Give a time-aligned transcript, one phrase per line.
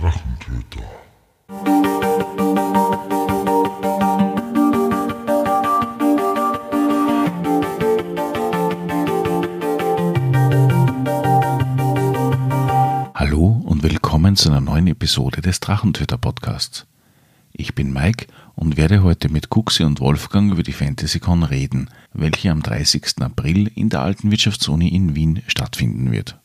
[0.00, 0.82] Drachentöter.
[13.14, 16.86] Hallo und willkommen zu einer neuen Episode des Drachentöter Podcasts.
[17.52, 22.50] Ich bin Mike und werde heute mit Kuxi und Wolfgang über die FantasyCon reden, welche
[22.50, 23.22] am 30.
[23.22, 26.38] April in der Alten Wirtschaftsuni in Wien stattfinden wird.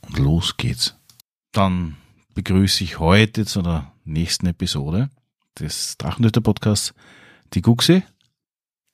[0.00, 0.96] Und los geht's.
[1.52, 1.96] Dann
[2.34, 5.08] begrüße ich heute zu der nächsten Episode
[5.58, 6.92] des Drachentöter Podcasts
[7.54, 8.02] die Guxi.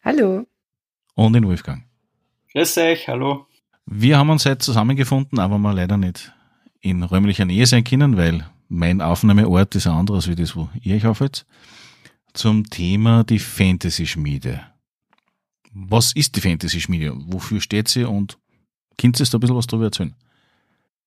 [0.03, 0.47] Hallo.
[1.15, 1.85] Und den Wolfgang.
[2.53, 3.47] Grüß euch, hallo.
[3.87, 6.33] Wir haben uns heute zusammengefunden, aber mal leider nicht
[6.81, 10.97] in räumlicher Nähe sein können, weil mein Aufnahmeort ist ein anderes wie das, wo ihr
[10.97, 11.47] euch aufhält.
[12.35, 14.63] Zum Thema die Fantasy-Schmiede.
[15.73, 17.13] Was ist die Fantasy-Schmiede?
[17.15, 18.39] Wofür steht sie und
[18.99, 20.15] könnt ihr da ein bisschen was drüber erzählen?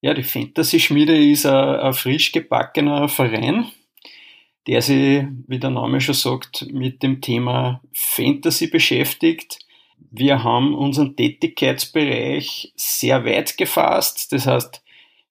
[0.03, 3.71] Ja, die Fantasy-Schmiede ist ein, ein frisch gebackener Verein,
[4.67, 9.59] der sich, wie der Name schon sagt, mit dem Thema Fantasy beschäftigt.
[10.11, 14.33] Wir haben unseren Tätigkeitsbereich sehr weit gefasst.
[14.33, 14.83] Das heißt,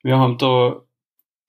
[0.02, 0.80] wir haben da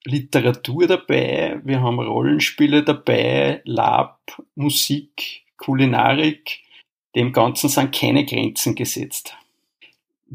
[0.04, 4.20] Literatur dabei, wir haben Rollenspiele dabei, Lab,
[4.54, 6.60] Musik, Kulinarik.
[7.16, 9.34] Dem Ganzen sind keine Grenzen gesetzt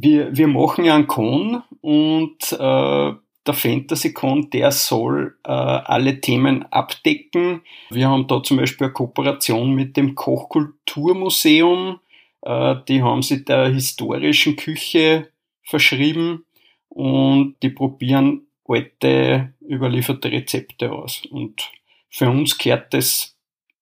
[0.01, 3.13] wir, wir machen ja einen Con und äh,
[3.47, 7.61] der Fantasy-Con, der soll äh, alle Themen abdecken.
[7.89, 11.99] Wir haben da zum Beispiel eine Kooperation mit dem Kochkulturmuseum.
[12.41, 15.29] Äh, die haben sich der historischen Küche
[15.63, 16.45] verschrieben
[16.89, 21.25] und die probieren alte überlieferte Rezepte aus.
[21.25, 21.71] Und
[22.09, 23.35] für uns gehört das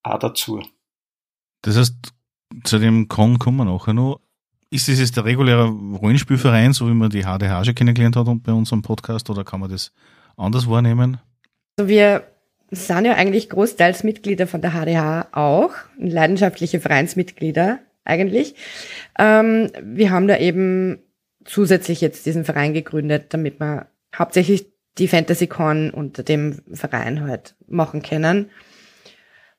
[0.04, 0.62] auch dazu.
[1.62, 2.14] Das heißt,
[2.64, 4.22] zu dem Con kommen wir nachher noch.
[4.70, 8.52] Ist das jetzt der reguläre Rollenspielverein, so wie man die HDH schon kennengelernt hat bei
[8.52, 9.94] unserem Podcast, oder kann man das
[10.36, 11.20] anders wahrnehmen?
[11.78, 12.23] Also wir
[12.70, 18.56] sind ja eigentlich großteils Mitglieder von der HDH auch, leidenschaftliche Vereinsmitglieder eigentlich.
[19.18, 21.00] Ähm, wir haben da eben
[21.45, 24.67] zusätzlich jetzt diesen Verein gegründet, damit wir hauptsächlich
[24.98, 28.50] die FantasyCon unter dem Verein halt machen können.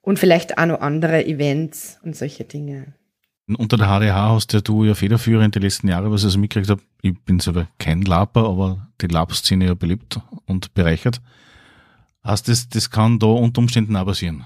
[0.00, 2.94] Und vielleicht auch noch andere Events und solche Dinge.
[3.56, 6.68] Unter der HDH hast ja du ja federführend die letzten Jahre, was ich so mitgekriegt
[6.68, 6.82] habe.
[7.00, 11.22] Ich bin selber kein Laper, aber die Lab-Szene ja beliebt und bereichert.
[12.26, 14.44] Heißt das, das kann da unter Umständen auch passieren?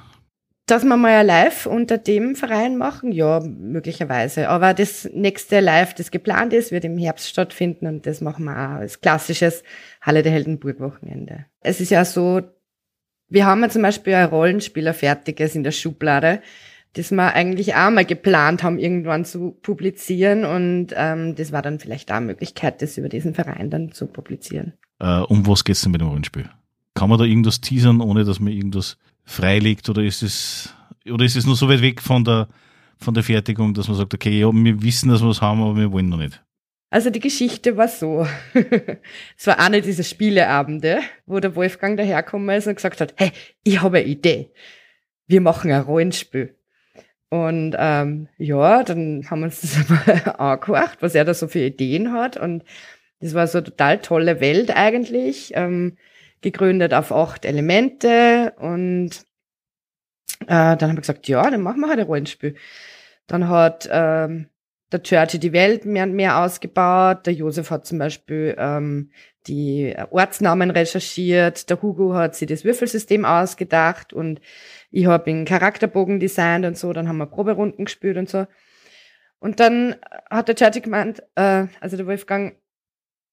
[0.67, 4.49] Dass wir mal ein Live unter dem Verein machen, ja, möglicherweise.
[4.49, 8.53] Aber das nächste Live, das geplant ist, wird im Herbst stattfinden und das machen wir
[8.53, 9.65] auch als klassisches
[10.01, 11.47] Halle der Heldenburg-Wochenende.
[11.61, 12.43] Es ist ja so,
[13.29, 16.41] wir haben ja zum Beispiel ein Rollenspieler fertiges in der Schublade
[16.95, 20.45] das wir eigentlich auch mal geplant haben, irgendwann zu publizieren.
[20.45, 24.07] Und ähm, das war dann vielleicht auch eine Möglichkeit, das über diesen Verein dann zu
[24.07, 24.75] publizieren.
[24.99, 26.49] Äh, um was geht's denn mit dem Rollenspiel?
[26.95, 29.89] Kann man da irgendwas teasern, ohne dass man irgendwas freilegt?
[29.89, 30.75] Oder ist es,
[31.11, 32.49] oder ist es nur so weit weg von der,
[32.99, 35.77] von der Fertigung, dass man sagt, okay, ja, wir wissen, dass wir es haben, aber
[35.77, 36.43] wir wollen noch nicht?
[36.91, 38.27] Also die Geschichte war so.
[39.39, 43.33] es war eine dieser Spieleabende, wo der Wolfgang dahergekommen ist und gesagt hat, hey,
[43.65, 44.53] ich habe eine Idee.
[45.27, 46.55] Wir machen ein Rollenspiel.
[47.33, 51.61] Und ähm, ja, dann haben wir uns das mal angehört, was er da so für
[51.61, 52.37] Ideen hat.
[52.37, 52.63] Und
[53.21, 55.97] das war so eine total tolle Welt eigentlich, ähm,
[56.43, 58.53] gegründet auf acht Elemente.
[58.59, 59.25] Und
[60.41, 62.55] äh, dann haben wir gesagt, ja, dann machen wir halt ein Rollenspiel.
[63.29, 64.49] Dann hat ähm,
[64.93, 67.27] der Churchy die Welt mehr und mehr ausgebaut.
[67.27, 69.11] Der Josef hat zum Beispiel ähm,
[69.47, 71.69] die Ortsnamen recherchiert.
[71.71, 74.41] Der Hugo hat sich das Würfelsystem ausgedacht und
[74.91, 78.47] ich habe einen Charakterbogen designt und so, dann haben wir Proberunden gespielt und so.
[79.39, 79.97] Und dann
[80.31, 82.57] hat der Chachi gemeint, äh, also der Wolfgang,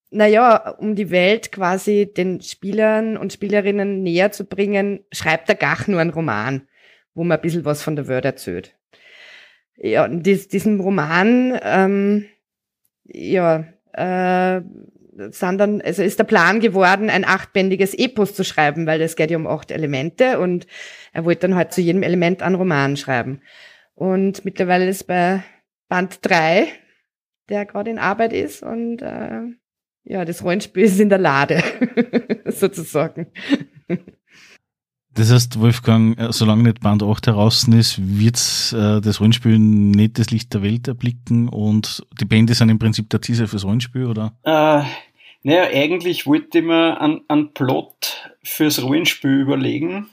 [0.10, 5.78] naja, um die Welt quasi den Spielern und Spielerinnen näher zu bringen, schreibt er gar
[5.88, 6.68] nur einen Roman,
[7.14, 8.76] wo man ein bisschen was von der Welt erzählt.
[9.82, 12.26] Ja, dies, diesen Roman, ähm,
[13.06, 14.62] ja, äh,
[15.32, 19.32] sind dann, also ist der Plan geworden, ein achtbändiges Epos zu schreiben, weil es geht
[19.32, 20.68] ja um acht Elemente und
[21.14, 23.42] er wollte dann halt zu jedem Element einen Roman schreiben.
[23.96, 25.44] Und mittlerweile ist bei
[25.88, 26.68] Band drei,
[27.50, 29.42] der gerade in Arbeit ist und äh,
[30.04, 31.64] ja, das Rollenspiel ist in der Lade,
[32.46, 33.28] sozusagen.
[35.20, 38.38] Das heißt, Wolfgang, äh, solange nicht Band 8 heraus ist, wird
[38.72, 43.10] äh, das Rollenspiel nicht das Licht der Welt erblicken und die Bände sind im Prinzip
[43.10, 44.32] der Teaser fürs Rollenspiel, oder?
[44.44, 44.84] Äh,
[45.44, 50.08] naja, eigentlich wollte ich mir einen, einen Plot fürs Rollenspiel überlegen.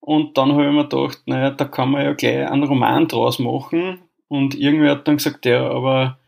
[0.00, 3.38] Und dann habe ich mir gedacht, naja, da kann man ja gleich einen Roman draus
[3.38, 4.00] machen.
[4.28, 6.18] Und irgendwer hat dann gesagt, ja, aber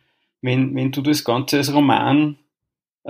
[0.41, 2.37] wenn, wenn du das Ganze als Roman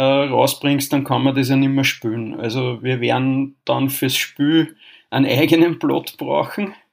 [0.00, 2.40] äh, rausbringst, dann kann man das ja nicht mehr spielen.
[2.40, 4.76] Also wir werden dann fürs Spiel
[5.10, 6.74] einen eigenen Plot brauchen.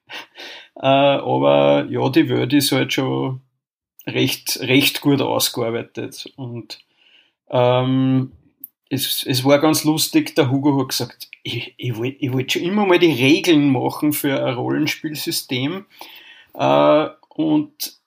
[0.79, 3.41] Äh, aber ja, die Welt ist halt schon
[4.05, 6.31] recht, recht gut ausgearbeitet.
[6.35, 6.77] Und
[7.49, 8.31] ähm,
[8.87, 12.61] es, es war ganz lustig, der Hugo hat gesagt, ich, ich wollte ich wollt schon
[12.61, 15.87] immer mal die Regeln machen für ein Rollenspielsystem.
[16.53, 17.97] Äh, und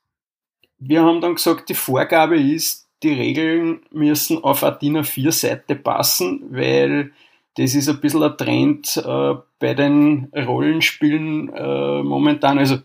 [0.79, 6.43] wir haben dann gesagt, die Vorgabe ist, die Regeln müssen auf eine DIN A4-Seite passen,
[6.51, 7.13] weil
[7.57, 12.59] das ist ein bisschen ein Trend äh, bei den Rollenspielen äh, momentan.
[12.59, 12.79] Also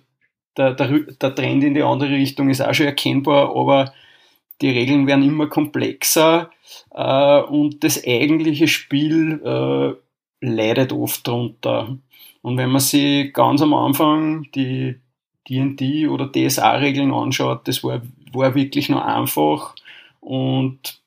[0.57, 3.94] der, der, der Trend in die andere Richtung ist auch schon erkennbar, aber
[4.62, 6.50] die Regeln werden immer komplexer
[6.91, 11.97] äh, und das eigentliche Spiel äh, leidet oft darunter.
[12.41, 14.95] Und wenn man sich ganz am Anfang die
[15.50, 18.01] D&D oder DSA-Regeln anschaut, das war,
[18.31, 19.75] war wirklich noch einfach
[20.25, 21.01] und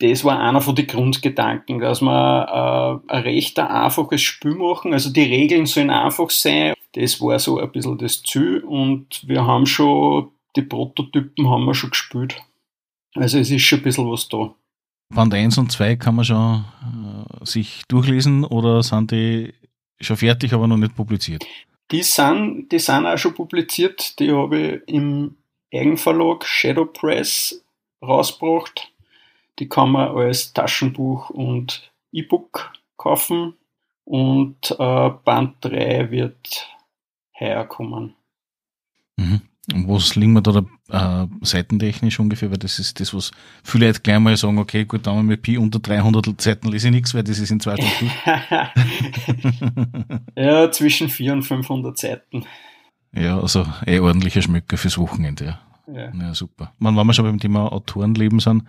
[0.00, 4.92] das war einer von den Grundgedanken, dass wir äh, ein recht einfaches Spiel machen.
[4.92, 6.74] Also die Regeln sollen einfach sein.
[6.92, 11.74] Das war so ein bisschen das Ziel und wir haben schon, die Prototypen haben wir
[11.74, 12.42] schon gespielt.
[13.14, 14.54] Also es ist schon ein bisschen was da.
[15.14, 19.52] Band 1 und 2 kann man schon äh, sich durchlesen oder sind die
[20.00, 21.44] schon fertig, aber noch nicht publiziert?
[21.90, 24.18] Die sind, die sind auch schon publiziert.
[24.18, 25.36] Die habe ich im
[25.72, 27.63] Eigenverlag Shadow Press
[28.04, 28.92] rausgebracht.
[29.58, 33.54] Die kann man als Taschenbuch und E-Book kaufen.
[34.04, 36.68] Und äh, Band 3 wird
[37.38, 38.14] heuer kommen.
[39.16, 39.40] Mhm.
[39.72, 42.50] Und was liegen wir da, da äh, seitentechnisch ungefähr?
[42.50, 43.30] Weil das ist das, was
[43.62, 46.88] viele Leute gleich mal sagen, okay, gut, dann haben wir Pi unter 300 Seiten lese
[46.88, 48.12] ich nichts, weil das ist in zwei Stunden.
[50.36, 52.44] ja, zwischen 400 und 500 Seiten.
[53.14, 55.60] Ja, also eh ordentlicher Schmöcker fürs Wochenende, ja.
[55.86, 56.72] Ja, ja super.
[56.78, 58.64] Man, wenn wir schon beim Thema Autorenleben sind,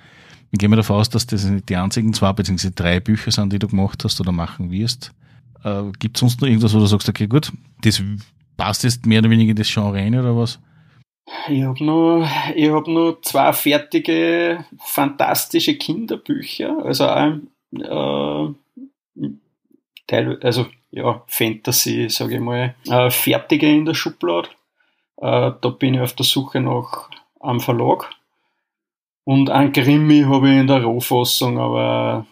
[0.51, 2.71] ich gehe mir davon aus, dass das nicht die einzigen zwei bzw.
[2.73, 5.11] drei Bücher sind, die du gemacht hast oder machen wirst.
[5.63, 7.51] Äh, Gibt es sonst noch irgendwas, wo du sagst, okay, gut,
[7.81, 8.01] das
[8.55, 10.59] passt jetzt mehr oder weniger in das Genre rein oder was?
[11.49, 18.53] Ich habe noch, ich hab noch zwei fertige, fantastische Kinderbücher, also äh,
[20.07, 24.49] Teil, also ja, Fantasy, sage ich mal, äh, fertige in der Schublade.
[25.17, 27.09] Äh, da bin ich auf der Suche nach
[27.39, 28.09] einem Verlag.
[29.23, 32.27] Und ein Krimi habe ich in der Rohfassung, aber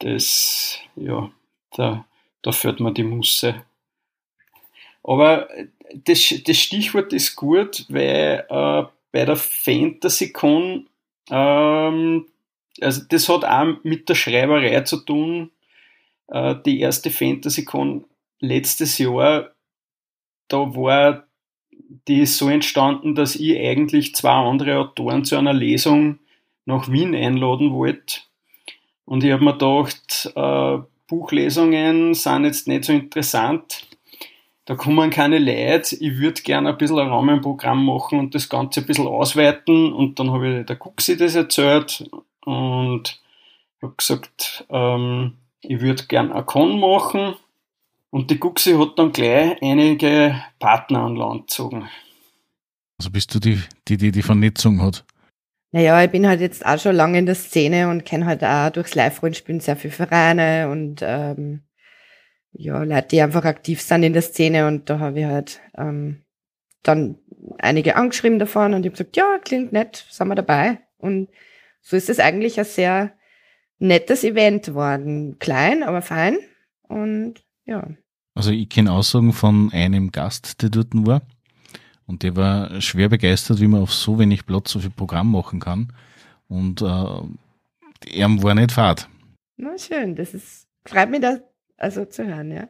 [0.00, 1.30] das, ja,
[1.76, 2.04] da,
[2.42, 3.64] da fährt mir die Musse.
[5.04, 5.48] Aber
[5.94, 10.88] das, das Stichwort ist gut, weil äh, bei der FantasyCon,
[11.30, 12.26] ähm,
[12.80, 15.52] also das hat auch mit der Schreiberei zu tun.
[16.28, 18.04] Äh, die erste FantasyCon
[18.40, 19.52] letztes Jahr,
[20.48, 21.25] da war
[22.08, 26.18] die ist so entstanden, dass ich eigentlich zwei andere Autoren zu einer Lesung
[26.64, 28.20] nach Wien einladen wollte.
[29.04, 33.86] Und ich habe mir gedacht, äh, Buchlesungen sind jetzt nicht so interessant.
[34.64, 38.80] Da kommen keine Leute, ich würde gerne ein bisschen ein Rahmenprogramm machen und das Ganze
[38.80, 39.92] ein bisschen ausweiten.
[39.92, 42.10] Und dann habe ich der Kuxi das erzählt
[42.44, 43.20] und
[43.80, 47.36] habe gesagt, ähm, ich würde gerne ein Con machen
[48.10, 51.88] und die Guxi hat dann gleich einige Partner an Land gezogen.
[52.98, 55.04] Also bist du die, die, die die Vernetzung hat?
[55.72, 58.70] Naja, ich bin halt jetzt auch schon lange in der Szene und kenne halt auch
[58.70, 61.64] durchs Live-Rollenspielen sehr viele Vereine und ähm,
[62.52, 66.22] ja, Leute, die einfach aktiv sind in der Szene und da habe ich halt ähm,
[66.82, 67.18] dann
[67.58, 70.78] einige angeschrieben davon und ich habe gesagt, ja, klingt nett, sind wir dabei.
[70.98, 71.28] Und
[71.80, 73.12] so ist es eigentlich ein sehr
[73.78, 75.38] nettes Event worden.
[75.38, 76.38] Klein, aber fein.
[76.82, 77.86] Und ja.
[78.34, 81.22] Also ich kenne Aussagen von einem Gast, der dort war.
[82.06, 85.58] Und der war schwer begeistert, wie man auf so wenig Platz so viel Programm machen
[85.58, 85.92] kann.
[86.48, 89.08] Und äh, er war nicht fad.
[89.56, 91.40] Na schön, das ist, freut mich, dass
[91.76, 92.68] also zu hören, ja.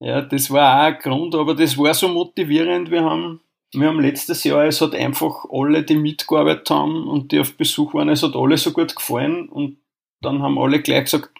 [0.00, 2.90] Ja, das war auch ein Grund, aber das war so motivierend.
[2.90, 3.40] Wir haben,
[3.72, 7.94] wir haben letztes Jahr, es hat einfach alle, die mitgearbeitet haben und die auf Besuch
[7.94, 9.78] waren, es hat alle so gut gefallen und
[10.20, 11.30] dann haben alle gleich gesagt,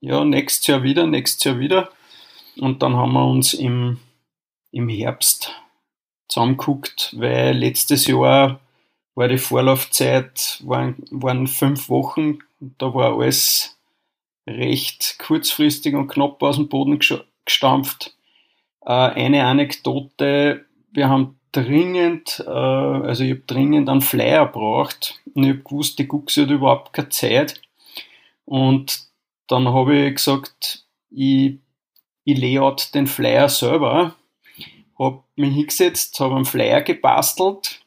[0.00, 1.88] ja, nächstes Jahr wieder, nächstes Jahr wieder.
[2.58, 3.98] Und dann haben wir uns im,
[4.70, 5.52] im Herbst
[6.28, 8.60] zusammengeguckt, weil letztes Jahr
[9.14, 13.78] war die Vorlaufzeit, waren, waren fünf Wochen, da war alles
[14.46, 16.98] recht kurzfristig und knapp aus dem Boden
[17.44, 18.14] gestampft.
[18.84, 25.44] Äh, eine Anekdote, wir haben dringend, äh, also ich habe dringend einen Flyer braucht und
[25.44, 27.60] ich habe gewusst, die Guxi hat überhaupt keine Zeit.
[28.44, 29.04] Und
[29.46, 31.58] dann habe ich gesagt, ich,
[32.24, 34.14] ich layout den Flyer selber,
[34.98, 37.80] habe mich hingesetzt, habe einen Flyer gebastelt,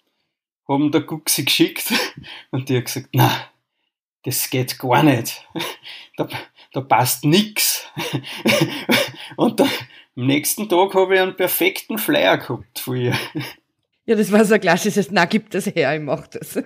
[0.67, 1.93] habe ihn der Guxi geschickt
[2.51, 3.31] und die hat gesagt, na,
[4.23, 5.47] das geht gar nicht.
[6.17, 6.27] Da,
[6.73, 7.85] da passt nix.
[9.37, 9.65] Und da,
[10.17, 13.15] am nächsten Tag habe ich einen perfekten Flyer gehabt von ihr.
[14.05, 16.59] Ja, das war so ein klassisches, na, gibt das her, ich mach das.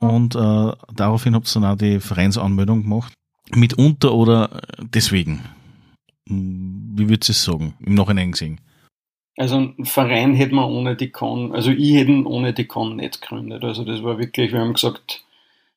[0.00, 3.12] Und äh, daraufhin habt ihr dann auch die Vereinsanmeldung gemacht.
[3.54, 5.44] Mitunter oder deswegen?
[6.30, 8.60] Wie würdest du es sagen, im Nachhinein gesehen?
[9.36, 12.96] Also einen Verein hätte man ohne die Con, also ich hätte ihn ohne die Con
[12.96, 13.64] nicht gegründet.
[13.64, 15.24] Also das war wirklich, wir haben gesagt,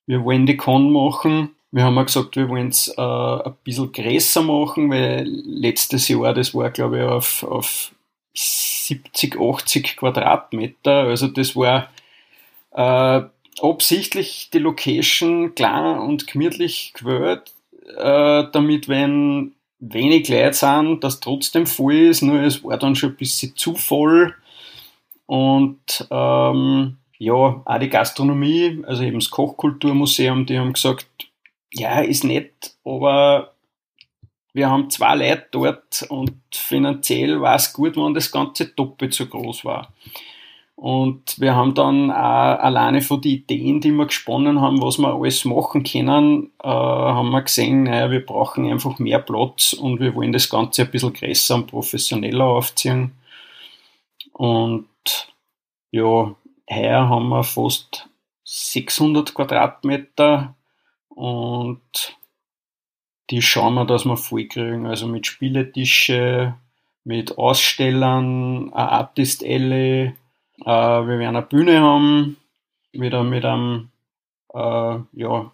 [0.06, 1.50] wir wollen die Con machen.
[1.72, 6.34] Wir haben auch gesagt, wir wollen es äh, ein bisschen größer machen, weil letztes Jahr,
[6.34, 7.92] das war glaube ich auf, auf
[8.36, 11.04] 70, 80 Quadratmeter.
[11.04, 11.90] Also das war
[12.72, 13.22] äh,
[13.62, 17.54] absichtlich die Location klar und gemütlich gewählt,
[17.98, 19.54] äh, damit wenn
[19.92, 23.76] wenig Leute sind, das trotzdem voll ist, nur es war dann schon ein bisschen zu
[23.76, 24.34] voll.
[25.26, 31.08] Und ähm, ja, auch die Gastronomie, also eben das Kochkulturmuseum, die haben gesagt,
[31.74, 33.54] ja, ist nett, aber
[34.54, 39.26] wir haben zwei Leute dort und finanziell war es gut, wenn das Ganze doppelt so
[39.26, 39.92] groß war.
[40.84, 45.14] Und wir haben dann auch alleine von den Ideen, die wir gesponnen haben, was wir
[45.14, 50.14] alles machen können, äh, haben wir gesehen, naja, wir brauchen einfach mehr Platz und wir
[50.14, 53.14] wollen das Ganze ein bisschen größer und professioneller aufziehen.
[54.34, 54.90] Und
[55.92, 56.36] ja,
[56.70, 58.10] heuer haben wir fast
[58.44, 60.54] 600 Quadratmeter
[61.08, 62.18] und
[63.30, 64.86] die schauen wir, dass wir voll kriegen.
[64.86, 66.56] Also mit Spieletische,
[67.06, 70.16] mit Ausstellern, eine Artist Alley,
[70.66, 72.38] äh, wir werden eine Bühne haben,
[72.92, 73.90] wieder mit einem
[74.54, 75.52] äh, ja,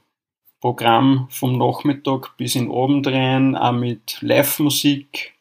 [0.59, 5.33] Programm vom Nachmittag bis in den Abend rein, auch mit Live-Musik.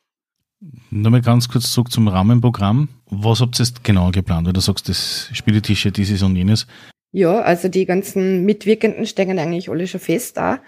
[0.91, 2.89] Nochmal ganz kurz zurück zum Rahmenprogramm.
[3.11, 4.47] Was habt ihr jetzt genau geplant?
[4.47, 6.67] Weil du sagst, das Spieletische, dieses und jenes.
[7.13, 10.61] Ja, also die ganzen Mitwirkenden stecken eigentlich alle schon fest da.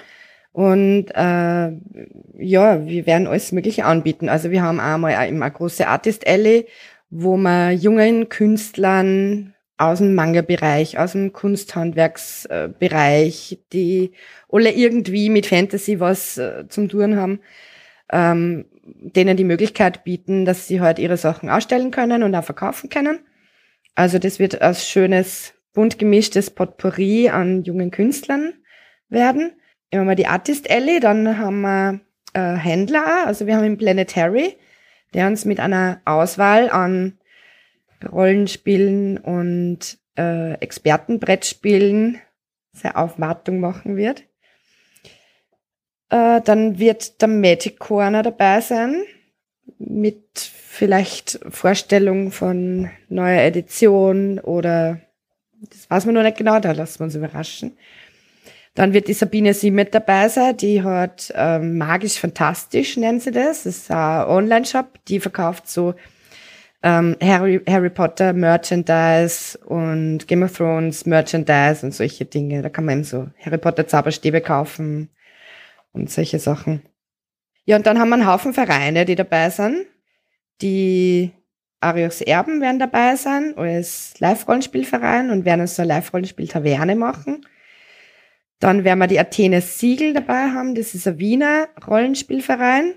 [0.52, 1.72] Und äh,
[2.38, 4.28] ja, wir werden alles Mögliche anbieten.
[4.28, 6.66] Also wir haben einmal immer eine große Artist Alley,
[7.10, 14.10] wo man jungen Künstlern aus dem Manga-Bereich, aus dem Kunsthandwerksbereich, die
[14.48, 17.40] alle irgendwie mit Fantasy was äh, zum tun haben,
[18.12, 22.90] ähm, denen die Möglichkeit bieten, dass sie halt ihre Sachen ausstellen können und auch verkaufen
[22.90, 23.20] können.
[23.94, 28.52] Also das wird als schönes, bunt gemischtes Potpourri an jungen Künstlern
[29.08, 29.52] werden.
[29.90, 32.00] Immer mal die Artist Alley, dann haben wir
[32.34, 34.56] äh, Händler, also wir haben im Planetary,
[35.14, 37.18] der uns mit einer Auswahl an
[38.10, 42.20] Rollenspielen und äh, Expertenbrettspielen
[42.72, 44.24] sehr Aufwartung machen wird.
[46.08, 49.02] Äh, dann wird der Magic Corner dabei sein
[49.78, 55.00] mit vielleicht Vorstellung von neuer Edition oder
[55.60, 57.76] das weiß man noch nicht genau, da lassen wir uns überraschen.
[58.74, 63.64] Dann wird die Sabine Simmet dabei sein, die hat ähm, magisch fantastisch, nennen sie das.
[63.64, 65.94] Das ist ein Online-Shop, die verkauft so
[66.82, 72.62] ähm, Harry, Harry Potter Merchandise und Game of Thrones Merchandise und solche Dinge.
[72.62, 75.10] Da kann man eben so Harry Potter Zauberstäbe kaufen
[75.92, 76.82] und solche Sachen.
[77.64, 79.86] Ja, und dann haben wir einen Haufen Vereine, die dabei sind.
[80.62, 81.32] Die
[81.80, 87.46] Arios Erben werden dabei sein als Live-Rollenspielverein und werden so eine Live-Rollenspiel-Taverne machen.
[88.60, 90.74] Dann werden wir die Athene Siegel dabei haben.
[90.74, 92.94] Das ist ein Wiener Rollenspielverein,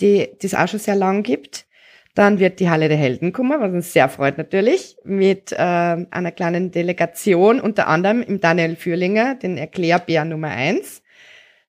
[0.00, 1.66] die das auch schon sehr lang gibt.
[2.14, 6.32] Dann wird die Halle der Helden kommen, was uns sehr freut natürlich, mit äh, einer
[6.32, 11.02] kleinen Delegation, unter anderem im Daniel Fürlinger, den Erklärbär Nummer eins,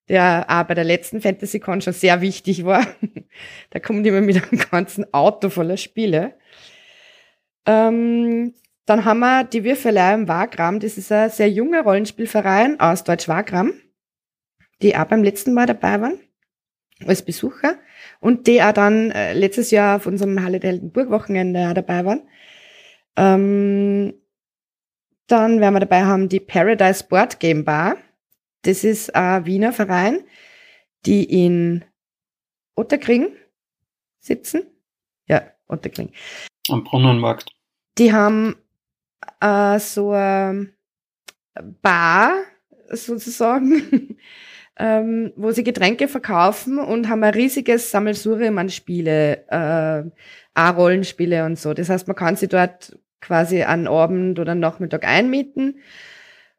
[0.08, 2.86] der auch bei der letzten FantasyCon schon sehr wichtig war.
[3.69, 6.34] da kommt immer mit einem ganzen Auto voller Spiele.
[7.67, 8.55] Ähm,
[8.89, 10.79] dann haben wir die Würfelei im Wagram.
[10.79, 13.74] Das ist ein sehr junger Rollenspielverein aus Deutsch-Wagram,
[14.81, 16.19] die auch beim letzten Mal dabei waren
[17.05, 17.77] als Besucher
[18.19, 22.27] und die auch dann äh, letztes Jahr auf unserem Halle der Heldenburg-Wochenende dabei waren.
[23.15, 24.15] Ähm,
[25.27, 27.96] dann werden wir dabei haben die Paradise Board Game Bar.
[28.63, 30.22] Das ist ein Wiener Verein,
[31.05, 31.86] die in
[32.75, 33.27] Otterkring
[34.19, 34.63] sitzen.
[35.27, 36.12] Ja, Otterkring.
[36.69, 37.51] Am Brunnenmarkt.
[38.00, 38.55] Die haben
[39.39, 40.69] äh, so eine
[41.81, 42.33] Bar
[42.89, 44.17] sozusagen,
[44.77, 50.09] ähm, wo sie Getränke verkaufen und haben ein riesiges Sammelsurium an Spiele, äh,
[50.55, 51.74] auch Rollenspiele und so.
[51.74, 55.79] Das heißt, man kann sie dort quasi an Abend oder Nachmittag einmieten.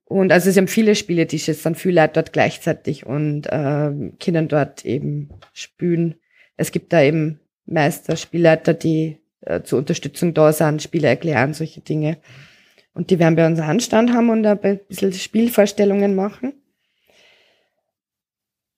[0.05, 4.85] Und also sie haben viele Spieletische, sind viele Leute dort gleichzeitig und äh, können dort
[4.85, 6.17] eben spielen.
[6.57, 11.81] Es gibt da eben Meister, Spielleiter, die äh, zur Unterstützung da sind, Spiele erklären, solche
[11.81, 12.19] Dinge.
[12.93, 16.55] Und die werden bei uns einen Anstand haben und ein bisschen Spielvorstellungen machen.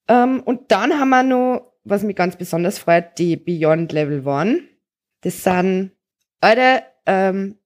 [0.09, 4.61] Ähm, und dann haben wir noch, was mich ganz besonders freut, die Beyond Level One.
[5.23, 5.93] Das sind
[6.41, 7.57] alte ähm,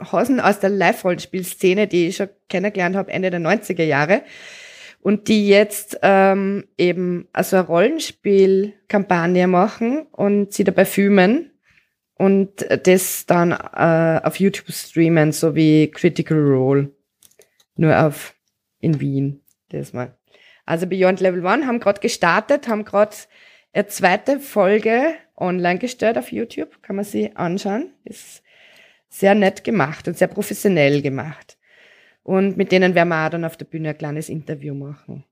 [0.00, 4.22] Hasen aus der Live-Rollenspielszene, die ich schon kennengelernt habe Ende der 90er Jahre
[5.00, 11.51] und die jetzt ähm, eben also eine Rollenspielkampagne machen und sie dabei filmen
[12.22, 16.92] und das dann äh, auf YouTube streamen, so wie Critical Role.
[17.74, 18.36] Nur auf
[18.78, 19.40] in Wien.
[19.70, 20.16] Das mal.
[20.64, 23.16] Also Beyond Level One haben gerade gestartet, haben gerade
[23.72, 26.80] eine zweite Folge online gestellt auf YouTube.
[26.80, 27.92] Kann man sie anschauen.
[28.04, 28.44] Ist
[29.08, 31.58] sehr nett gemacht und sehr professionell gemacht.
[32.22, 35.24] Und mit denen werden wir auch dann auf der Bühne ein kleines Interview machen.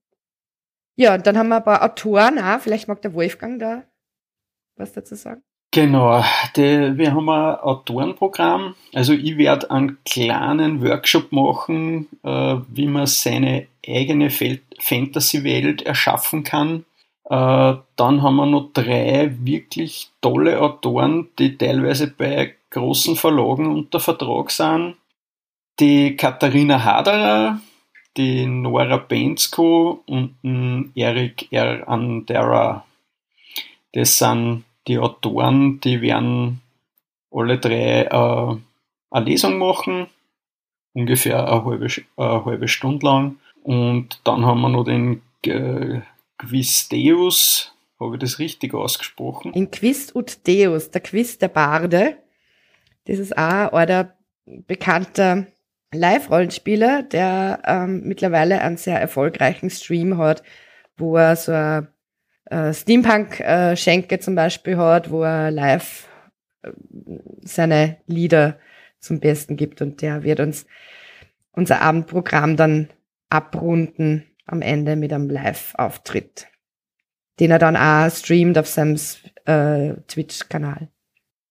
[0.97, 2.59] Ja, und dann haben wir ein paar Autoren auch.
[2.59, 3.85] Vielleicht mag der Wolfgang da
[4.75, 5.45] was dazu sagen.
[5.73, 6.25] Genau,
[6.57, 8.75] die, wir haben ein Autorenprogramm.
[8.93, 16.85] Also ich werde einen kleinen Workshop machen, äh, wie man seine eigene Fantasy-Welt erschaffen kann.
[17.25, 24.01] Äh, dann haben wir noch drei wirklich tolle Autoren, die teilweise bei großen Verlagen unter
[24.01, 24.97] Vertrag sind.
[25.79, 27.61] Die Katharina Haderer,
[28.17, 30.35] die Nora Bensko und
[30.97, 31.89] Erik R.
[31.89, 32.85] Andera.
[33.93, 36.61] Das sind die Autoren, die werden
[37.31, 38.57] alle drei äh,
[39.11, 40.07] eine Lesung machen,
[40.95, 43.37] ungefähr eine halbe, eine halbe Stunde lang.
[43.63, 46.01] Und dann haben wir noch den äh,
[46.39, 49.53] Quiz Deus, habe ich das richtig ausgesprochen?
[49.53, 52.17] In Quiz ut Deus, der Quiz der Barde.
[53.05, 54.11] Das ist auch ein
[54.67, 55.47] bekannter
[55.93, 60.43] Live-Rollenspieler, der ähm, mittlerweile einen sehr erfolgreichen Stream hat,
[60.97, 61.89] wo er so eine
[62.51, 66.09] äh, Steampunk-Schenke zum Beispiel hat, wo er live
[66.63, 66.71] äh,
[67.43, 68.59] seine Lieder
[68.99, 70.67] zum Besten gibt und der wird uns
[71.53, 72.89] unser Abendprogramm dann
[73.29, 76.49] abrunden am Ende mit einem Live-Auftritt,
[77.39, 78.99] den er dann auch streamt auf seinem
[79.47, 80.89] äh, Twitch-Kanal.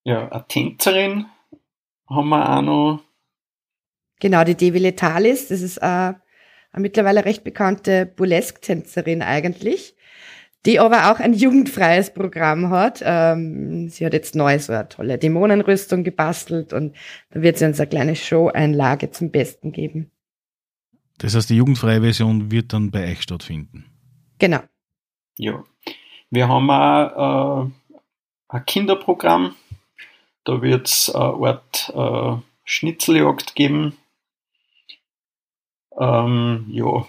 [0.04, 1.26] Ja, eine Tänzerin
[2.10, 3.04] haben wir auch noch.
[4.20, 6.22] Genau, die Devi Letalis, das ist eine,
[6.72, 9.96] eine mittlerweile recht bekannte Burlesque-Tänzerin eigentlich
[10.66, 13.02] die aber auch ein jugendfreies Programm hat.
[13.04, 16.96] Ähm, sie hat jetzt neu so eine tolle Dämonenrüstung gebastelt und
[17.32, 20.12] da wird sie uns eine kleine Show-Einlage zum Besten geben.
[21.20, 23.86] Das heißt, die jugendfreie Version wird dann bei euch stattfinden.
[24.38, 24.62] Genau.
[25.38, 25.64] Ja.
[26.30, 27.70] Wir haben auch äh,
[28.50, 29.56] ein Kinderprogramm.
[30.44, 33.98] Da wird es eine Art äh, Schnitzeljagd geben.
[35.98, 37.06] Ähm, ja,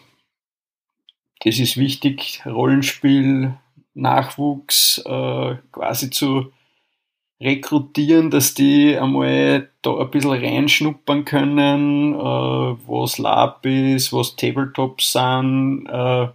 [1.44, 3.55] das ist wichtig, Rollenspiel,
[3.94, 6.53] Nachwuchs äh, quasi zu
[7.40, 15.12] rekrutieren, dass die einmal da ein bisschen reinschnuppern können, äh, was Lab ist, was Tabletops
[15.12, 16.29] sind, äh,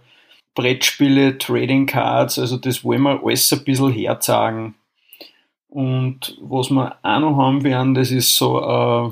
[0.54, 4.74] Brettspiele, Trading Cards, also das wollen wir alles ein bisschen herzagen.
[5.68, 9.10] Und was wir auch noch haben werden, das ist so äh,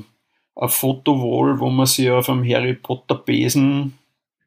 [0.60, 3.98] ein Fotowall, wo man sich auf einem Harry Potter Besen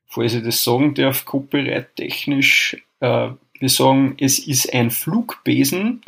[0.08, 6.02] falls ich das sagen darf, copyright-technisch, äh, wir sagen, es ist ein Flugbesen,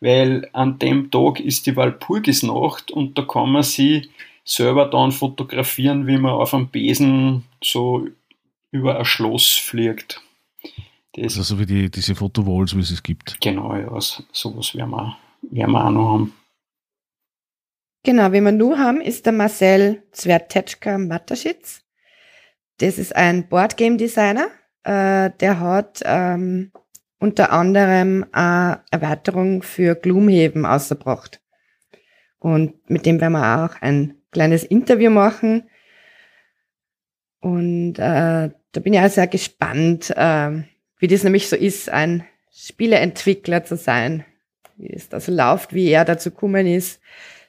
[0.00, 4.10] weil an dem Tag ist die Walpurgisnacht und da kann man sie
[4.44, 8.06] selber dann fotografieren, wie man auf einem Besen so
[8.70, 10.20] über ein Schloss fliegt.
[11.12, 13.40] Das also so wie die, diese Fotowalls, wie es es gibt.
[13.40, 13.98] Genau, ja,
[14.32, 16.34] sowas werden wir, werden wir auch noch haben.
[18.02, 21.83] Genau, wie wir nur haben, ist der Marcel Zwertetschka Mataschitz.
[22.78, 24.48] Das ist ein Boardgame Designer.
[24.82, 26.72] Äh, der hat ähm,
[27.18, 31.40] unter anderem eine Erweiterung für Gloomhaven ausgebracht.
[32.38, 35.70] Und mit dem werden wir auch ein kleines Interview machen.
[37.40, 40.64] Und äh, da bin ich auch sehr gespannt, äh,
[40.98, 44.24] wie das nämlich so ist, ein Spieleentwickler zu sein.
[44.76, 47.00] Wie es da so läuft, wie er dazu gekommen ist,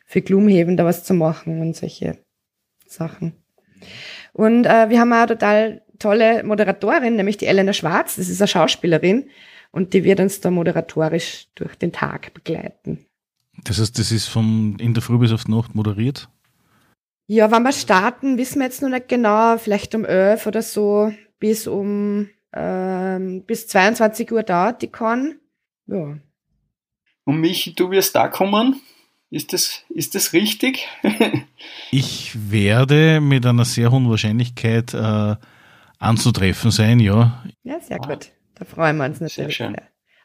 [0.06, 2.20] für Gloomhaven da was zu machen und solche
[2.86, 3.34] Sachen.
[4.36, 8.18] Und äh, wir haben auch eine total tolle Moderatorin, nämlich die Elena Schwarz.
[8.18, 9.30] Das ist eine Schauspielerin
[9.72, 13.06] und die wird uns da moderatorisch durch den Tag begleiten.
[13.64, 16.28] Das heißt, das ist vom in der Früh bis auf die Nacht moderiert?
[17.28, 19.58] Ja, wann wir starten, wissen wir jetzt noch nicht genau.
[19.58, 25.40] Vielleicht um 11 oder so bis um ähm, bis 22 Uhr dauert die Con.
[25.88, 26.18] Ja.
[27.24, 28.82] Und Michi, du wirst da kommen?
[29.30, 30.88] Ist das, ist das richtig?
[31.92, 35.36] ich werde mit einer sehr hohen Wahrscheinlichkeit äh,
[36.00, 37.44] anzutreffen sein, ja.
[37.64, 38.32] Ja, sehr gut.
[38.56, 39.58] Da freuen wir uns natürlich.
[39.58, 39.76] Sehr schön.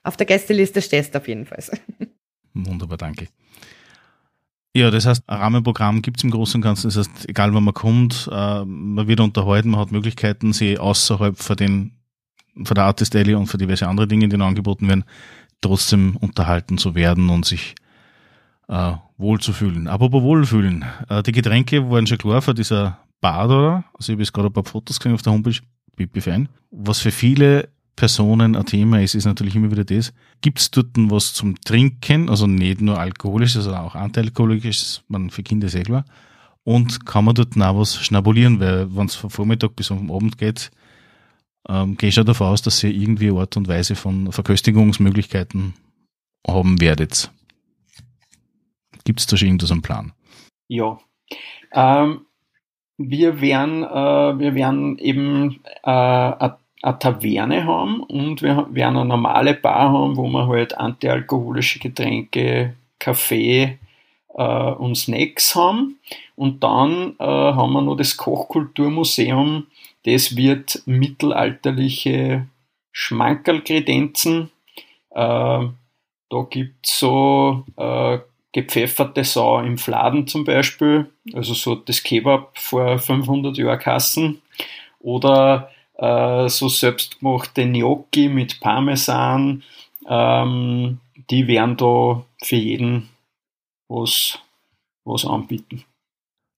[0.02, 1.64] Auf der Gästeliste stehst du auf jeden Fall.
[2.54, 3.28] Wunderbar, danke.
[4.74, 6.88] Ja, das heißt, ein Rahmenprogramm gibt es im Großen und Ganzen.
[6.88, 11.36] Das heißt, egal wann man kommt, äh, man wird unterhalten, man hat Möglichkeiten, sie außerhalb
[11.38, 11.96] von den
[12.64, 15.04] von der Artist Alley und für diverse andere Dinge, die noch angeboten werden,
[15.60, 17.74] trotzdem unterhalten zu werden und sich
[18.70, 19.88] äh, wohl zu fühlen.
[19.88, 20.84] Apropos wohlfühlen.
[21.08, 23.84] Äh, die Getränke waren schon klar für dieser Bar da.
[23.94, 25.58] Also ich habe jetzt gerade ein paar Fotos gesehen auf der Homepage.
[25.96, 26.48] Pipi Fein.
[26.70, 30.14] Was für viele Personen ein Thema ist, ist natürlich immer wieder das.
[30.40, 32.30] Gibt es dort was zum Trinken?
[32.30, 36.04] Also nicht nur alkoholisches, sondern auch antialkoholisches, man für Kinder sehr klar.
[36.64, 40.38] Und kann man dort auch was schnabulieren, weil wenn es von Vormittag bis am Abend
[40.38, 40.70] geht,
[41.68, 45.74] ähm, gehe ich schon davon aus, dass ihr irgendwie Art und Weise von Verköstigungsmöglichkeiten
[46.46, 47.30] haben werdet.
[49.04, 50.12] Gibt es da schon irgendwas am Plan?
[50.68, 50.98] Ja.
[51.72, 52.26] Ähm,
[52.98, 55.90] wir werden, äh, wir werden eben äh,
[56.82, 62.74] eine Taverne haben und wir werden eine normale Bar haben, wo wir halt antialkoholische Getränke,
[62.98, 63.78] Kaffee
[64.34, 65.98] äh, und Snacks haben.
[66.36, 69.66] Und dann äh, haben wir noch das Kochkulturmuseum,
[70.04, 72.46] das wird mittelalterliche
[72.92, 74.50] Schmankerlkredenzen.
[75.10, 75.66] Äh,
[76.32, 77.64] da gibt es so
[78.52, 84.42] gepfefferte Sau im Fladen zum Beispiel, also so das Kebab vor 500 Jahren Kassen.
[84.98, 89.62] Oder äh, so selbstgemachte Gnocchi mit Parmesan.
[90.08, 90.98] Ähm,
[91.30, 93.08] die werden da für jeden
[93.88, 94.38] was,
[95.04, 95.84] was anbieten.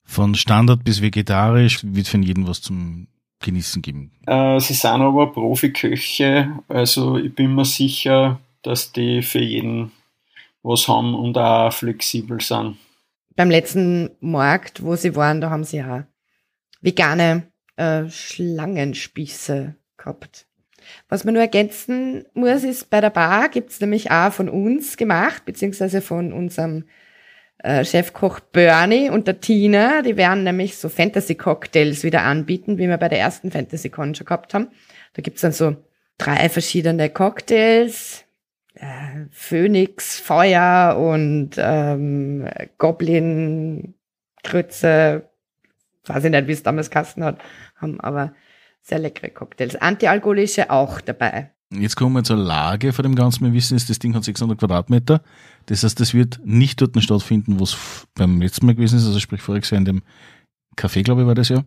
[0.05, 3.07] Von Standard bis vegetarisch wird für jeden was zum
[3.41, 4.13] Genießen geben.
[4.27, 9.91] Äh, sie sind aber Profiköche, also ich bin mir sicher, dass die für jeden
[10.63, 12.77] was haben und auch flexibel sind.
[13.35, 16.07] Beim letzten Markt, wo sie waren, da haben sie ja
[16.81, 20.47] vegane äh, Schlangenspieße gehabt.
[21.09, 25.45] Was man nur ergänzen muss, ist, bei der Bar gibt's nämlich auch von uns gemacht,
[25.45, 26.85] beziehungsweise von unserem
[27.59, 32.99] äh, Chefkoch Bernie und der Tina, die werden nämlich so Fantasy-Cocktails wieder anbieten, wie wir
[32.99, 34.69] bei der ersten Fantasy-Con schon gehabt haben.
[35.15, 35.77] Da gibt's dann so
[36.19, 38.25] drei verschiedene Cocktails,
[38.75, 43.95] äh, Phönix, Feuer und ähm, Goblin,
[44.43, 45.29] Krütze,
[46.07, 47.39] weiß ich nicht, wie es damals Kasten hat,
[47.77, 48.35] haben aber
[48.81, 49.77] sehr leckere Cocktails.
[49.77, 51.51] Antialkoholische auch dabei.
[51.71, 53.45] Jetzt kommen wir zur Lage von dem Ganzen.
[53.45, 55.23] Wir wissen, das Ding hat 600 Quadratmeter.
[55.67, 59.19] Das heißt, das wird nicht dort stattfinden, wo es beim letzten Mal gewesen ist, also
[59.21, 60.03] sprich voriges Jahr in dem
[60.77, 61.65] Café, glaube ich, war das ja.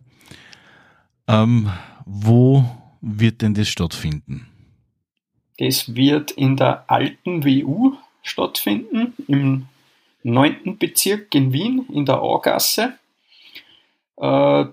[1.26, 1.70] Ähm,
[2.04, 2.64] wo
[3.00, 4.46] wird denn das stattfinden?
[5.58, 9.66] Das wird in der alten WU stattfinden, im
[10.22, 10.78] 9.
[10.78, 12.94] Bezirk in Wien, in der Augasse.
[14.18, 14.64] Äh,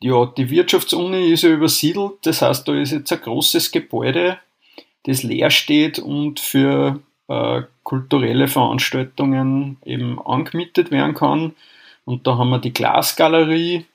[0.00, 4.38] ja, die Wirtschaftsuni ist ja übersiedelt, das heißt, da ist jetzt ein großes Gebäude,
[5.04, 11.54] das leer steht und für äh, kulturelle Veranstaltungen eben angemietet werden kann.
[12.04, 13.86] Und da haben wir die Glasgalerie.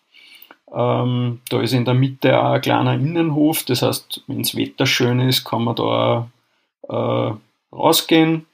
[0.73, 3.63] Ähm, da ist in der Mitte auch ein kleiner Innenhof.
[3.63, 6.29] Das heißt, wenn das Wetter schön ist, kann man da
[6.89, 7.33] äh,
[7.75, 8.47] rausgehen.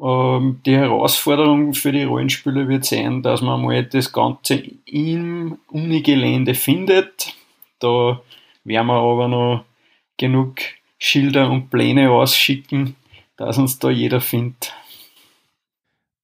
[0.00, 6.54] Ähm, die Herausforderung für die Rollenspieler wird sein, dass man mal das Ganze im Unigelände
[6.54, 7.34] findet.
[7.80, 8.20] Da
[8.64, 9.64] werden wir aber noch
[10.16, 10.56] genug
[10.98, 12.94] Schilder und Pläne ausschicken,
[13.36, 14.74] dass uns da jeder findet.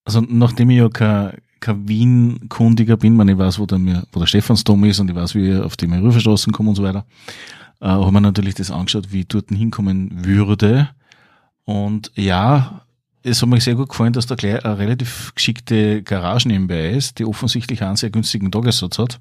[0.05, 3.79] Also nachdem ich ja kein, kein Wien-Kundiger bin, man, ich weiß, wo der,
[4.13, 6.83] wo der Stephansdom ist und ich weiß, wie ich auf die Merüferstraßen komme und so
[6.83, 7.07] weiter,
[7.81, 10.91] äh, habe mir natürlich das angeschaut, wie ich dort hinkommen würde.
[11.65, 12.83] Und ja,
[13.23, 17.19] es hat mir sehr gut gefallen, dass da gleich eine relativ geschickte Garage nebenbei ist,
[17.19, 19.21] die offensichtlich einen sehr günstigen Tagessatz hat.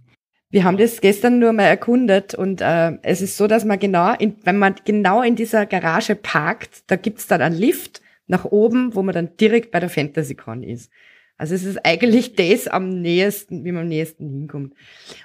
[0.52, 4.14] Wir haben das gestern nur mal erkundet und äh, es ist so, dass man genau,
[4.14, 8.96] in, wenn man genau in dieser Garage parkt, da gibt's dann einen Lift nach oben,
[8.96, 10.92] wo man dann direkt bei der FantasyCon ist.
[11.38, 14.74] Also es ist eigentlich das am nächsten, wie man am nächsten hinkommt.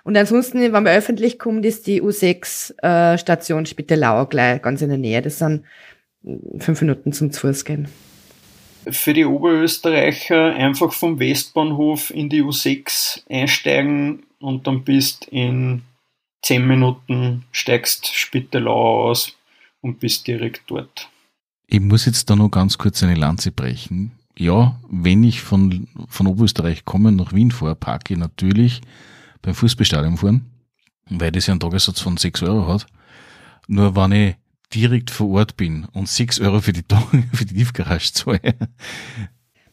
[0.03, 4.89] Und ansonsten, wenn man öffentlich kommt, ist die U6 äh, Station Spittelau gleich ganz in
[4.89, 5.23] der Nähe.
[5.23, 5.65] Das sind
[6.59, 7.89] fünf Minuten zum Fußgehen.
[8.89, 15.83] Für die Oberösterreicher einfach vom Westbahnhof in die U6 einsteigen und dann bist in
[16.43, 19.37] zehn Minuten steigst Spittelau aus
[19.81, 21.09] und bist direkt dort.
[21.67, 24.13] Ich muss jetzt da noch ganz kurz eine Lanze brechen.
[24.41, 28.81] Ja, wenn ich von, von Oberösterreich komme und nach Wien fahre, parke ich natürlich
[29.43, 30.47] beim Fußballstadion fahren,
[31.11, 32.87] weil das ja einen Tagessatz von 6 Euro hat.
[33.69, 34.37] Nur wenn ich
[34.75, 36.83] direkt vor Ort bin und 6 Euro für die,
[37.35, 38.41] für die Tiefgarage zahle.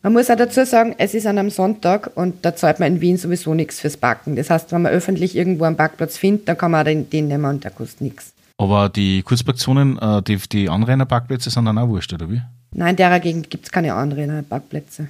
[0.03, 2.99] Man muss auch dazu sagen, es ist an einem Sonntag und da zahlt man in
[2.99, 4.35] Wien sowieso nichts fürs Parken.
[4.35, 7.29] Das heißt, wenn man öffentlich irgendwo einen Parkplatz findet, dann kann man auch den, den
[7.29, 8.33] nehmen und der kostet nichts.
[8.57, 12.41] Aber die Kurzparkzonen, äh, die, die Anrainerparkplätze sind dann auch wurscht, oder wie?
[12.77, 15.09] Nein, in der Gegend gibt es keine Anrainerparkplätze.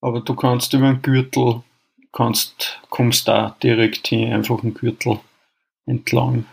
[0.00, 1.62] Aber du kannst über den Gürtel,
[2.10, 5.20] kannst, kommst da direkt hin, einfach den Gürtel
[5.84, 6.46] entlang.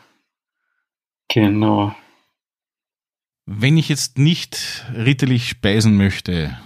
[1.29, 1.95] Genau.
[3.45, 6.57] Wenn ich jetzt nicht ritterlich speisen möchte,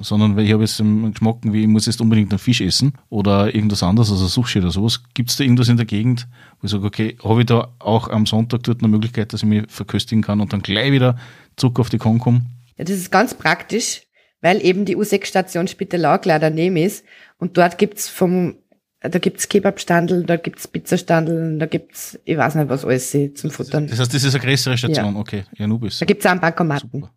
[0.00, 2.94] sondern weil ich habe jetzt einen Geschmack, wie ich muss jetzt unbedingt einen Fisch essen
[3.10, 5.02] oder irgendwas anderes, also Sushi oder sowas.
[5.12, 6.26] Gibt es da irgendwas in der Gegend,
[6.60, 9.48] wo ich sage, okay, habe ich da auch am Sonntag dort eine Möglichkeit, dass ich
[9.48, 11.18] mich verköstigen kann und dann gleich wieder
[11.56, 12.40] zurück auf die Con komme?
[12.76, 14.02] Ja, das ist ganz praktisch,
[14.40, 17.04] weil eben die U6-Station Spitalau gleich daneben ist
[17.38, 18.56] und dort gibt's vom
[19.00, 23.86] da gibt's Kebabstandel, da gibt's Pizzastandel, da gibt's, ich weiß nicht was alles zum Futtern.
[23.86, 25.20] Das heißt, das ist eine größere Station, ja.
[25.20, 25.44] okay.
[25.56, 25.98] Ja, Nubis.
[25.98, 26.90] Da gibt's auch einen Bankomaten.
[26.90, 27.12] Super.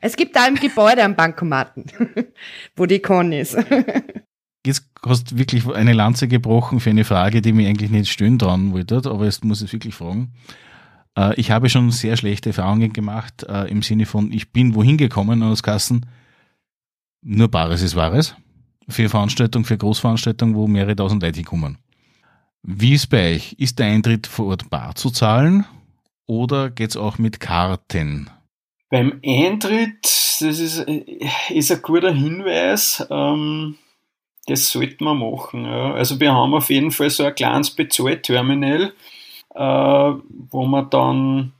[0.00, 1.86] Es gibt da im Gebäude einen Bankomaten,
[2.76, 3.56] wo die Con ist.
[4.64, 8.38] Jetzt hast du wirklich eine Lanze gebrochen für eine Frage, die mir eigentlich nicht stehen
[8.38, 10.32] trauen wollte, aber jetzt muss ich wirklich fragen.
[11.18, 14.96] Äh, ich habe schon sehr schlechte Erfahrungen gemacht, äh, im Sinne von, ich bin wohin
[14.96, 16.06] gekommen aus Kassen,
[17.22, 18.36] nur Bares ist Wahres,
[18.88, 21.78] für Veranstaltungen, für Großveranstaltungen, wo mehrere tausend Leute kommen.
[22.62, 23.54] Wie ist bei euch?
[23.54, 25.64] Ist der Eintritt vor Ort bar zu zahlen
[26.26, 28.30] oder geht's auch mit Karten?
[28.90, 30.86] Beim Eintritt, das ist,
[31.50, 33.76] ist ein guter Hinweis, ähm,
[34.46, 35.64] das sollte man machen.
[35.64, 35.92] Ja.
[35.92, 38.94] Also wir haben auf jeden Fall so ein kleines Bezahlterminal,
[39.58, 41.52] wo man dann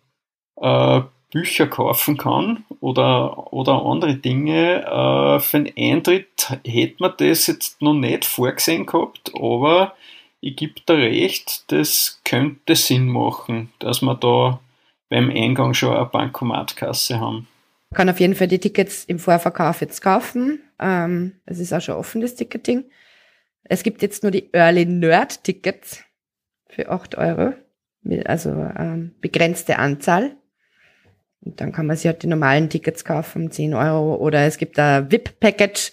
[0.61, 4.85] äh, Bücher kaufen kann oder, oder andere Dinge.
[4.85, 9.95] Äh, für den Eintritt hätte man das jetzt noch nicht vorgesehen gehabt, aber
[10.41, 14.61] ich gebe da recht, das könnte Sinn machen, dass man da
[15.09, 17.49] beim Eingang schon eine Bankomatkasse haben.
[17.91, 20.61] Man kann auf jeden Fall die Tickets im Vorverkauf jetzt kaufen.
[20.79, 22.85] Ähm, es ist auch schon offen, das Ticketing.
[23.65, 26.05] Es gibt jetzt nur die Early Nerd Tickets
[26.69, 27.55] für 8 Euro.
[28.25, 30.37] Also ähm, begrenzte Anzahl.
[31.41, 34.17] Und dann kann man sich halt die normalen Tickets kaufen, um 10 Euro.
[34.17, 35.93] Oder es gibt ein VIP-Package,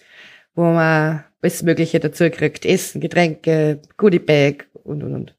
[0.55, 2.65] wo man alles Mögliche dazu kriegt.
[2.65, 5.35] Essen, Getränke, Goodie Bag und, und, und.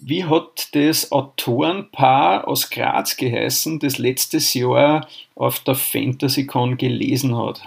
[0.00, 7.60] Wie hat das Autorenpaar aus Graz geheißen, das letztes Jahr auf der FantasyCon gelesen hat?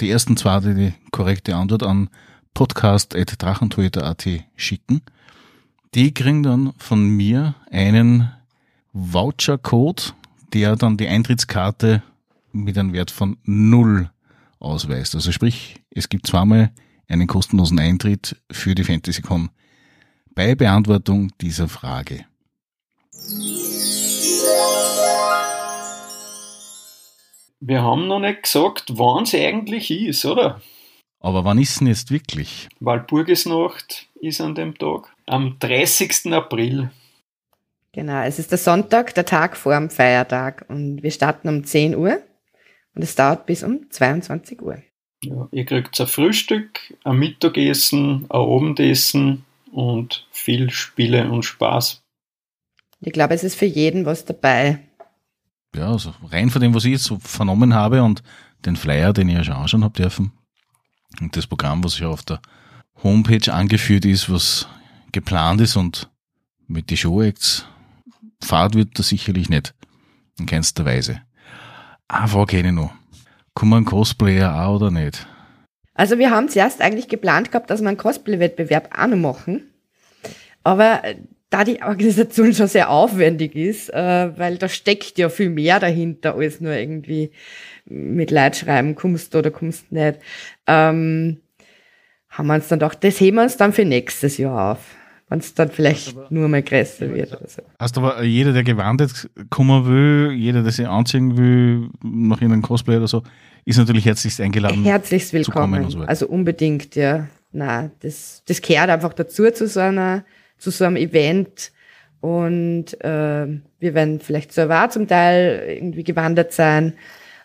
[0.00, 2.08] Die ersten zwei, die die korrekte Antwort an
[2.54, 5.02] podcast.drachentöter.at schicken,
[5.94, 8.30] die kriegen dann von mir einen
[8.92, 10.14] Vouchercode,
[10.52, 12.02] der dann die Eintrittskarte
[12.52, 14.10] mit einem Wert von null
[14.58, 15.14] ausweist.
[15.14, 16.72] Also sprich, es gibt zweimal
[17.08, 19.50] einen kostenlosen Eintritt für die FantasyCon
[20.34, 22.24] bei Beantwortung dieser Frage.
[27.60, 30.60] Wir haben noch nicht gesagt, wann es eigentlich ist, oder?
[31.22, 32.68] Aber wann ist denn jetzt wirklich?
[32.80, 35.14] Walpurgisnacht ist an dem Tag.
[35.26, 36.32] Am 30.
[36.32, 36.90] April.
[37.92, 40.64] Genau, es ist der Sonntag, der Tag vor dem Feiertag.
[40.68, 42.20] Und wir starten um 10 Uhr
[42.96, 44.82] und es dauert bis um 22 Uhr.
[45.22, 52.02] Ja, ihr kriegt ein Frühstück, ein Mittagessen, ein Abendessen und viel Spiele und Spaß.
[53.00, 54.80] Ich glaube, es ist für jeden was dabei.
[55.76, 58.24] Ja, also rein von dem, was ich jetzt so vernommen habe und
[58.64, 60.32] den Flyer, den ich ja schon anschauen habe dürfen,
[61.20, 62.40] und das Programm, was ja auf der
[63.02, 64.68] Homepage angeführt ist, was
[65.12, 66.10] geplant ist und
[66.66, 67.66] mit die Showacts
[68.42, 69.74] fahrt wird das sicherlich nicht.
[70.38, 71.20] In keinster Weise.
[72.08, 72.92] Ah, Frage ich noch.
[73.54, 75.26] Kommen Cosplayer auch oder nicht?
[75.94, 79.70] Also wir haben zuerst eigentlich geplant gehabt, dass wir einen Cosplay-Wettbewerb auch noch machen.
[80.64, 81.02] Aber
[81.52, 86.34] da die Organisation schon sehr aufwendig ist, äh, weil da steckt ja viel mehr dahinter,
[86.34, 87.30] als nur irgendwie
[87.84, 90.18] mit Leid schreiben, kommst du oder kommst nicht,
[90.66, 91.40] ähm,
[92.30, 94.78] haben wir uns dann gedacht, das heben wir uns dann für nächstes Jahr auf.
[95.28, 97.62] Wenn es dann vielleicht nur mal größer wird oder so.
[97.80, 102.96] Heißt aber, jeder, der gewandet kommen will, jeder, der sich anziehen will, nach irgendeinem Cosplay
[102.96, 103.22] oder so,
[103.64, 104.84] ist natürlich herzlichst eingeladen.
[104.84, 105.88] Herzlichst willkommen.
[105.88, 107.28] So also unbedingt, ja.
[107.50, 110.24] Na, das, das gehört einfach dazu zu so einer,
[110.62, 111.72] zu so einem Event.
[112.20, 113.46] Und äh,
[113.80, 116.94] wir werden vielleicht so war zum Teil irgendwie gewandert sein.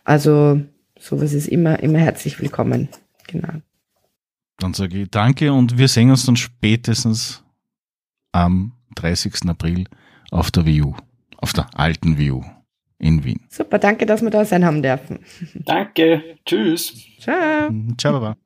[0.03, 0.61] Also
[0.99, 2.89] sowas ist immer, immer herzlich willkommen.
[3.27, 3.53] Genau.
[4.59, 7.43] Dann sage ich danke und wir sehen uns dann spätestens
[8.31, 9.47] am 30.
[9.47, 9.85] April
[10.31, 10.93] auf der View,
[11.37, 12.41] auf der alten View
[12.99, 13.41] in Wien.
[13.49, 15.19] Super, danke, dass wir da sein haben dürfen.
[15.65, 16.93] Danke, tschüss.
[17.19, 17.71] Ciao.
[17.97, 18.37] Ciao, Baba.